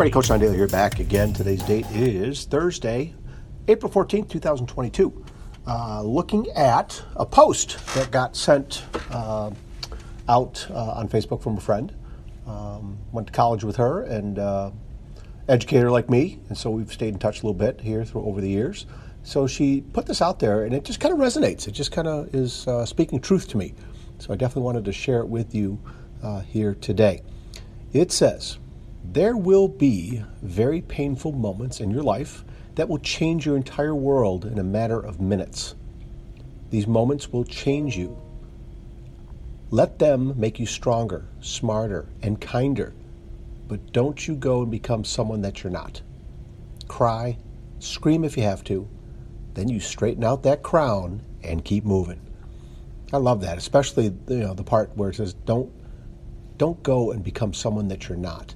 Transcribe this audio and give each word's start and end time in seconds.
everybody, 0.00 0.14
Coach 0.14 0.28
John 0.28 0.40
Daly 0.40 0.56
here, 0.56 0.66
back 0.66 0.98
again. 0.98 1.30
Today's 1.34 1.62
date 1.64 1.84
is 1.90 2.46
Thursday, 2.46 3.12
April 3.68 3.92
14th, 3.92 4.30
2022. 4.30 5.26
Uh, 5.66 6.00
looking 6.00 6.48
at 6.52 7.02
a 7.16 7.26
post 7.26 7.76
that 7.94 8.10
got 8.10 8.34
sent 8.34 8.82
uh, 9.10 9.50
out 10.26 10.66
uh, 10.70 10.92
on 10.92 11.06
Facebook 11.06 11.42
from 11.42 11.58
a 11.58 11.60
friend. 11.60 11.94
Um, 12.46 12.96
went 13.12 13.26
to 13.26 13.32
college 13.34 13.62
with 13.62 13.76
her 13.76 14.04
and 14.04 14.38
uh, 14.38 14.70
educator 15.50 15.90
like 15.90 16.08
me, 16.08 16.40
and 16.48 16.56
so 16.56 16.70
we've 16.70 16.90
stayed 16.90 17.12
in 17.12 17.18
touch 17.18 17.42
a 17.42 17.46
little 17.46 17.52
bit 17.52 17.78
here 17.78 18.02
through 18.02 18.24
over 18.24 18.40
the 18.40 18.48
years. 18.48 18.86
So 19.22 19.46
she 19.46 19.82
put 19.82 20.06
this 20.06 20.22
out 20.22 20.38
there, 20.38 20.64
and 20.64 20.72
it 20.72 20.82
just 20.82 20.98
kind 21.00 21.12
of 21.12 21.20
resonates. 21.20 21.68
It 21.68 21.72
just 21.72 21.92
kind 21.92 22.08
of 22.08 22.34
is 22.34 22.66
uh, 22.66 22.86
speaking 22.86 23.20
truth 23.20 23.48
to 23.48 23.58
me. 23.58 23.74
So 24.18 24.32
I 24.32 24.36
definitely 24.36 24.62
wanted 24.62 24.86
to 24.86 24.94
share 24.94 25.20
it 25.20 25.28
with 25.28 25.54
you 25.54 25.78
uh, 26.22 26.40
here 26.40 26.74
today. 26.74 27.20
It 27.92 28.12
says, 28.12 28.56
There 29.12 29.36
will 29.36 29.66
be 29.66 30.22
very 30.40 30.82
painful 30.82 31.32
moments 31.32 31.80
in 31.80 31.90
your 31.90 32.04
life 32.04 32.44
that 32.76 32.88
will 32.88 33.00
change 33.00 33.44
your 33.44 33.56
entire 33.56 33.94
world 33.94 34.44
in 34.44 34.56
a 34.56 34.62
matter 34.62 35.00
of 35.00 35.20
minutes. 35.20 35.74
These 36.70 36.86
moments 36.86 37.32
will 37.32 37.42
change 37.42 37.96
you. 37.96 38.16
Let 39.72 39.98
them 39.98 40.38
make 40.38 40.60
you 40.60 40.66
stronger, 40.66 41.26
smarter, 41.40 42.06
and 42.22 42.40
kinder. 42.40 42.92
But 43.66 43.92
don't 43.92 44.28
you 44.28 44.36
go 44.36 44.62
and 44.62 44.70
become 44.70 45.02
someone 45.02 45.42
that 45.42 45.64
you're 45.64 45.72
not. 45.72 46.02
Cry, 46.86 47.36
scream 47.80 48.22
if 48.22 48.36
you 48.36 48.44
have 48.44 48.62
to, 48.64 48.88
then 49.54 49.68
you 49.68 49.80
straighten 49.80 50.22
out 50.22 50.44
that 50.44 50.62
crown 50.62 51.20
and 51.42 51.64
keep 51.64 51.84
moving. 51.84 52.20
I 53.12 53.16
love 53.16 53.40
that, 53.40 53.58
especially 53.58 54.04
you 54.04 54.36
know 54.36 54.54
the 54.54 54.62
part 54.62 54.96
where 54.96 55.10
it 55.10 55.16
says 55.16 55.34
don't 55.34 55.72
don't 56.58 56.80
go 56.84 57.10
and 57.10 57.24
become 57.24 57.52
someone 57.52 57.88
that 57.88 58.08
you're 58.08 58.16
not. 58.16 58.54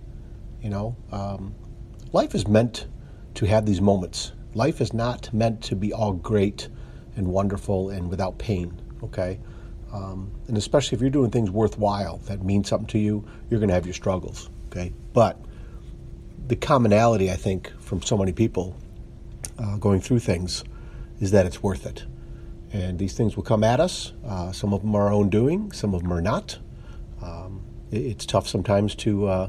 You 0.64 0.70
know, 0.70 0.96
um, 1.12 1.54
life 2.14 2.34
is 2.34 2.48
meant 2.48 2.86
to 3.34 3.44
have 3.44 3.66
these 3.66 3.82
moments. 3.82 4.32
Life 4.54 4.80
is 4.80 4.94
not 4.94 5.30
meant 5.34 5.62
to 5.64 5.76
be 5.76 5.92
all 5.92 6.14
great 6.14 6.68
and 7.16 7.28
wonderful 7.28 7.90
and 7.90 8.08
without 8.08 8.38
pain. 8.38 8.80
Okay, 9.02 9.38
um, 9.92 10.32
and 10.48 10.56
especially 10.56 10.96
if 10.96 11.02
you're 11.02 11.10
doing 11.10 11.30
things 11.30 11.50
worthwhile 11.50 12.16
that 12.28 12.42
mean 12.42 12.64
something 12.64 12.86
to 12.88 12.98
you, 12.98 13.28
you're 13.50 13.60
going 13.60 13.68
to 13.68 13.74
have 13.74 13.84
your 13.84 13.92
struggles. 13.92 14.48
Okay, 14.68 14.90
but 15.12 15.38
the 16.46 16.56
commonality 16.56 17.30
I 17.30 17.36
think 17.36 17.70
from 17.78 18.00
so 18.00 18.16
many 18.16 18.32
people 18.32 18.74
uh, 19.58 19.76
going 19.76 20.00
through 20.00 20.20
things 20.20 20.64
is 21.20 21.30
that 21.32 21.44
it's 21.44 21.62
worth 21.62 21.84
it. 21.84 22.06
And 22.72 22.98
these 22.98 23.14
things 23.14 23.36
will 23.36 23.44
come 23.44 23.64
at 23.64 23.80
us. 23.80 24.14
Uh, 24.26 24.50
some 24.50 24.72
of 24.72 24.80
them 24.80 24.94
are 24.94 25.08
our 25.08 25.12
own 25.12 25.28
doing, 25.28 25.72
some 25.72 25.94
of 25.94 26.02
them 26.02 26.12
are 26.12 26.22
not. 26.22 26.58
Um, 27.20 27.60
it, 27.90 27.98
it's 27.98 28.24
tough 28.24 28.48
sometimes 28.48 28.94
to 28.96 29.26
uh, 29.26 29.48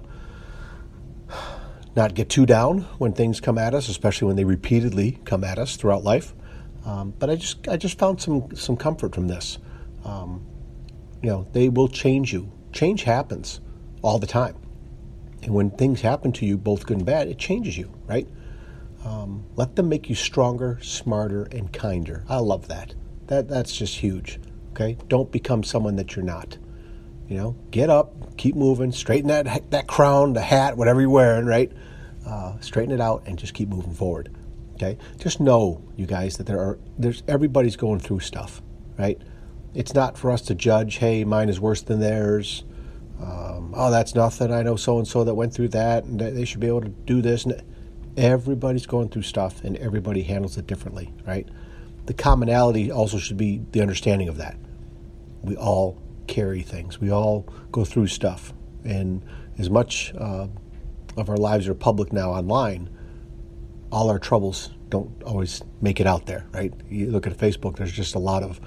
not 1.95 2.13
get 2.13 2.29
too 2.29 2.45
down 2.45 2.81
when 2.97 3.13
things 3.13 3.39
come 3.39 3.57
at 3.57 3.73
us, 3.73 3.87
especially 3.87 4.27
when 4.27 4.35
they 4.35 4.43
repeatedly 4.43 5.19
come 5.25 5.43
at 5.43 5.57
us 5.57 5.75
throughout 5.75 6.03
life. 6.03 6.33
Um, 6.85 7.13
but 7.17 7.29
I 7.29 7.35
just 7.35 7.67
I 7.67 7.77
just 7.77 7.97
found 7.97 8.21
some 8.21 8.55
some 8.55 8.77
comfort 8.77 9.15
from 9.15 9.27
this. 9.27 9.57
Um, 10.03 10.45
you 11.21 11.29
know, 11.29 11.47
they 11.53 11.69
will 11.69 11.87
change 11.87 12.31
you. 12.31 12.51
Change 12.71 13.03
happens 13.03 13.61
all 14.01 14.19
the 14.19 14.27
time, 14.27 14.55
and 15.41 15.53
when 15.53 15.71
things 15.71 16.01
happen 16.01 16.31
to 16.33 16.45
you, 16.45 16.57
both 16.57 16.85
good 16.85 16.97
and 16.97 17.05
bad, 17.05 17.27
it 17.27 17.39
changes 17.39 17.77
you, 17.77 17.91
right? 18.05 18.27
Um, 19.03 19.45
let 19.55 19.75
them 19.75 19.89
make 19.89 20.09
you 20.09 20.15
stronger, 20.15 20.79
smarter, 20.81 21.43
and 21.51 21.71
kinder. 21.71 22.23
I 22.27 22.37
love 22.37 22.67
that. 22.67 22.93
That 23.27 23.47
that's 23.47 23.75
just 23.75 23.97
huge. 23.97 24.39
Okay, 24.71 24.97
don't 25.07 25.31
become 25.31 25.63
someone 25.63 25.95
that 25.95 26.15
you're 26.15 26.25
not. 26.25 26.57
You 27.27 27.37
know, 27.37 27.55
get 27.71 27.89
up, 27.89 28.37
keep 28.37 28.55
moving, 28.55 28.91
straighten 28.91 29.29
that 29.29 29.71
that 29.71 29.87
crown, 29.87 30.33
the 30.33 30.41
hat, 30.41 30.77
whatever 30.77 31.01
you're 31.01 31.09
wearing, 31.09 31.45
right? 31.45 31.71
Uh, 32.25 32.59
straighten 32.59 32.93
it 32.93 33.01
out 33.01 33.23
and 33.25 33.37
just 33.37 33.53
keep 33.53 33.69
moving 33.69 33.93
forward. 33.93 34.35
Okay, 34.75 34.97
just 35.17 35.39
know, 35.39 35.81
you 35.95 36.05
guys, 36.05 36.37
that 36.37 36.45
there 36.45 36.59
are 36.59 36.77
there's 36.97 37.23
everybody's 37.27 37.75
going 37.75 37.99
through 37.99 38.19
stuff, 38.19 38.61
right? 38.97 39.19
It's 39.73 39.93
not 39.93 40.17
for 40.17 40.31
us 40.31 40.41
to 40.43 40.55
judge. 40.55 40.97
Hey, 40.97 41.23
mine 41.23 41.49
is 41.49 41.59
worse 41.59 41.81
than 41.81 41.99
theirs. 41.99 42.63
Um, 43.21 43.73
oh, 43.75 43.91
that's 43.91 44.13
nothing. 44.13 44.51
I 44.51 44.63
know 44.63 44.75
so 44.75 44.97
and 44.97 45.07
so 45.07 45.23
that 45.23 45.33
went 45.33 45.53
through 45.53 45.69
that, 45.69 46.03
and 46.03 46.19
they 46.19 46.45
should 46.45 46.59
be 46.59 46.67
able 46.67 46.81
to 46.81 46.89
do 46.89 47.21
this. 47.21 47.45
And 47.45 47.61
Everybody's 48.17 48.85
going 48.85 49.09
through 49.09 49.23
stuff 49.23 49.63
and 49.63 49.75
everybody 49.77 50.23
handles 50.23 50.57
it 50.57 50.67
differently, 50.67 51.13
right? 51.27 51.47
The 52.05 52.13
commonality 52.13 52.89
also 52.89 53.17
should 53.17 53.35
be 53.35 53.61
the 53.71 53.81
understanding 53.81 54.29
of 54.29 54.37
that. 54.37 54.57
We 55.41 55.57
all 55.57 56.01
carry 56.27 56.61
things, 56.61 56.99
we 56.99 57.11
all 57.11 57.41
go 57.71 57.85
through 57.85 58.07
stuff. 58.07 58.53
And 58.83 59.23
as 59.57 59.69
much 59.69 60.13
uh, 60.17 60.47
of 61.17 61.29
our 61.29 61.37
lives 61.37 61.67
are 61.67 61.73
public 61.73 62.13
now 62.13 62.31
online, 62.31 62.89
all 63.91 64.09
our 64.09 64.19
troubles 64.19 64.71
don't 64.89 65.23
always 65.23 65.61
make 65.81 65.99
it 65.99 66.07
out 66.07 66.25
there, 66.25 66.45
right? 66.51 66.73
You 66.89 67.11
look 67.11 67.25
at 67.25 67.37
Facebook, 67.37 67.77
there's 67.77 67.91
just 67.91 68.15
a 68.15 68.19
lot 68.19 68.43
of, 68.43 68.59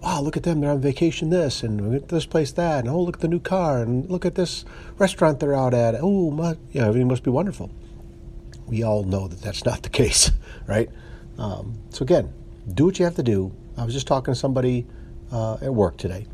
wow, 0.00 0.20
look 0.20 0.36
at 0.36 0.42
them, 0.42 0.60
they're 0.60 0.70
on 0.70 0.80
vacation 0.80 1.30
this, 1.30 1.62
and 1.62 2.08
this 2.08 2.26
place 2.26 2.52
that, 2.52 2.80
and 2.80 2.88
oh, 2.88 3.00
look 3.00 3.16
at 3.16 3.20
the 3.20 3.28
new 3.28 3.40
car, 3.40 3.80
and 3.82 4.10
look 4.10 4.26
at 4.26 4.34
this 4.34 4.64
restaurant 4.98 5.40
they're 5.40 5.54
out 5.54 5.72
at. 5.72 5.94
Oh, 5.98 6.30
my, 6.30 6.56
you 6.72 6.80
know, 6.80 6.88
everything 6.88 7.08
must 7.08 7.22
be 7.22 7.30
wonderful 7.30 7.70
we 8.66 8.82
all 8.82 9.04
know 9.04 9.28
that 9.28 9.40
that's 9.40 9.64
not 9.64 9.82
the 9.82 9.88
case, 9.88 10.30
right? 10.66 10.88
Um, 11.38 11.78
so 11.90 12.02
again, 12.02 12.32
do 12.72 12.86
what 12.86 12.98
you 12.98 13.04
have 13.04 13.16
to 13.16 13.22
do. 13.22 13.52
I 13.76 13.84
was 13.84 13.94
just 13.94 14.06
talking 14.06 14.32
to 14.32 14.38
somebody 14.38 14.86
uh, 15.32 15.54
at 15.60 15.74
work 15.74 15.96
today. 15.96 16.26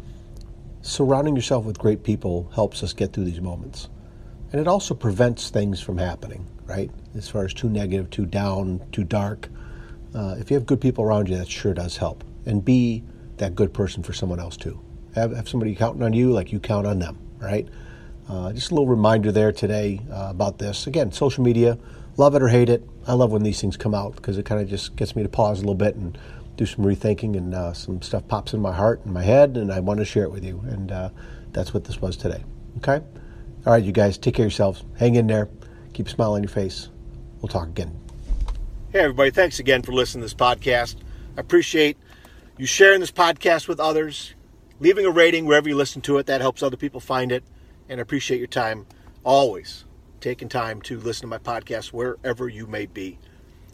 Surrounding 0.82 1.36
yourself 1.36 1.66
with 1.66 1.78
great 1.78 2.02
people 2.02 2.50
helps 2.54 2.82
us 2.82 2.94
get 2.94 3.12
through 3.12 3.24
these 3.24 3.40
moments, 3.40 3.90
and 4.50 4.60
it 4.60 4.66
also 4.66 4.94
prevents 4.94 5.50
things 5.50 5.78
from 5.78 5.98
happening, 5.98 6.46
right? 6.64 6.90
As 7.14 7.28
far 7.28 7.44
as 7.44 7.52
too 7.52 7.68
negative, 7.68 8.08
too 8.08 8.24
down, 8.24 8.80
too 8.90 9.04
dark. 9.04 9.48
Uh, 10.14 10.36
if 10.38 10.50
you 10.50 10.54
have 10.54 10.64
good 10.64 10.80
people 10.80 11.04
around 11.04 11.28
you, 11.28 11.36
that 11.36 11.48
sure 11.48 11.74
does 11.74 11.98
help. 11.98 12.24
And 12.46 12.64
be 12.64 13.04
that 13.36 13.54
good 13.54 13.74
person 13.74 14.02
for 14.02 14.14
someone 14.14 14.40
else 14.40 14.56
too. 14.56 14.80
Have, 15.14 15.36
have 15.36 15.48
somebody 15.48 15.74
counting 15.74 16.02
on 16.02 16.14
you 16.14 16.32
like 16.32 16.50
you 16.50 16.58
count 16.58 16.86
on 16.86 16.98
them, 16.98 17.18
right? 17.38 17.68
Uh, 18.28 18.52
just 18.52 18.70
a 18.70 18.74
little 18.74 18.88
reminder 18.88 19.30
there 19.30 19.52
today 19.52 20.00
uh, 20.10 20.28
about 20.30 20.58
this. 20.58 20.86
Again, 20.86 21.12
social 21.12 21.44
media 21.44 21.78
love 22.16 22.34
it 22.34 22.42
or 22.42 22.48
hate 22.48 22.68
it, 22.68 22.86
I 23.06 23.14
love 23.14 23.32
when 23.32 23.42
these 23.42 23.60
things 23.60 23.76
come 23.76 23.94
out 23.94 24.16
because 24.16 24.38
it 24.38 24.44
kind 24.44 24.60
of 24.60 24.68
just 24.68 24.96
gets 24.96 25.16
me 25.16 25.22
to 25.22 25.28
pause 25.28 25.58
a 25.58 25.62
little 25.62 25.74
bit 25.74 25.94
and 25.96 26.18
do 26.60 26.66
some 26.66 26.84
rethinking 26.84 27.38
and 27.38 27.54
uh, 27.54 27.72
some 27.72 28.02
stuff 28.02 28.28
pops 28.28 28.52
in 28.52 28.60
my 28.60 28.70
heart 28.72 29.00
and 29.06 29.14
my 29.14 29.22
head, 29.22 29.56
and 29.56 29.72
I 29.72 29.80
want 29.80 29.98
to 29.98 30.04
share 30.04 30.24
it 30.24 30.30
with 30.30 30.44
you. 30.44 30.62
And 30.68 30.92
uh, 30.92 31.08
that's 31.52 31.72
what 31.72 31.84
this 31.84 32.02
was 32.02 32.18
today. 32.18 32.44
Okay? 32.76 33.02
All 33.64 33.72
right, 33.72 33.82
you 33.82 33.92
guys, 33.92 34.18
take 34.18 34.34
care 34.34 34.44
of 34.44 34.52
yourselves. 34.52 34.84
Hang 34.98 35.14
in 35.14 35.26
there. 35.26 35.48
Keep 35.94 36.08
a 36.08 36.10
smile 36.10 36.34
on 36.34 36.42
your 36.42 36.50
face. 36.50 36.90
We'll 37.40 37.48
talk 37.48 37.68
again. 37.68 37.98
Hey, 38.92 38.98
everybody. 38.98 39.30
Thanks 39.30 39.58
again 39.58 39.80
for 39.80 39.92
listening 39.92 40.20
to 40.20 40.26
this 40.26 40.34
podcast. 40.34 40.96
I 41.38 41.40
appreciate 41.40 41.96
you 42.58 42.66
sharing 42.66 43.00
this 43.00 43.10
podcast 43.10 43.66
with 43.66 43.80
others, 43.80 44.34
leaving 44.80 45.06
a 45.06 45.10
rating 45.10 45.46
wherever 45.46 45.66
you 45.66 45.76
listen 45.76 46.02
to 46.02 46.18
it. 46.18 46.26
That 46.26 46.42
helps 46.42 46.62
other 46.62 46.76
people 46.76 47.00
find 47.00 47.32
it. 47.32 47.42
And 47.88 48.00
I 48.00 48.02
appreciate 48.02 48.36
your 48.36 48.48
time 48.48 48.86
always 49.24 49.86
taking 50.20 50.50
time 50.50 50.82
to 50.82 50.98
listen 51.00 51.22
to 51.22 51.26
my 51.26 51.38
podcast 51.38 51.94
wherever 51.94 52.50
you 52.50 52.66
may 52.66 52.84
be. 52.84 53.18